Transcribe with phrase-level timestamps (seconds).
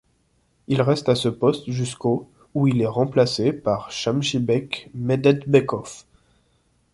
[0.67, 6.05] Il reste à ce poste jusqu'au où il est remplacé par Shamshybek Medetbekov.